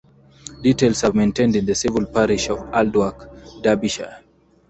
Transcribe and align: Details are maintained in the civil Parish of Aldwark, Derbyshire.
Details 0.63 1.03
are 1.03 1.13
maintained 1.13 1.55
in 1.55 1.63
the 1.63 1.75
civil 1.75 2.07
Parish 2.07 2.49
of 2.49 2.57
Aldwark, 2.73 3.61
Derbyshire. 3.61 4.23